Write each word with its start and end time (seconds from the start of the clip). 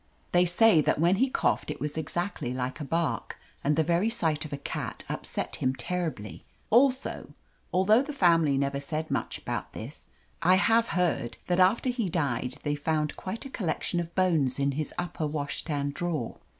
They 0.31 0.45
say 0.45 0.81
that 0.81 0.99
when 0.99 1.17
he 1.17 1.29
coughed 1.29 1.69
it 1.69 1.79
was 1.79 1.95
exactly 1.95 2.55
like 2.55 2.79
a 2.79 2.83
bark, 2.83 3.37
and 3.63 3.75
the 3.75 3.83
very 3.83 4.09
sight 4.09 4.45
of 4.45 4.51
a 4.51 4.57
cat 4.57 5.03
upset 5.07 5.57
him 5.57 5.75
terribly. 5.75 6.43
Also, 6.71 7.35
although 7.71 8.01
the 8.01 8.11
family 8.11 8.57
never 8.57 8.79
said 8.79 9.11
much 9.11 9.37
about 9.37 9.73
this, 9.73 10.09
I 10.41 10.55
have 10.55 10.87
heard' 10.97 11.37
that 11.45 11.59
after 11.59 11.91
he 11.91 12.09
died 12.09 12.55
they 12.63 12.73
found 12.73 13.15
quite 13.15 13.45
a 13.45 13.49
collection 13.51 13.99
of 13.99 14.15
bones 14.15 14.57
in 14.57 14.71
his 14.71 14.91
upper 14.97 15.27
washstand 15.27 15.93
drawer. 15.93 16.39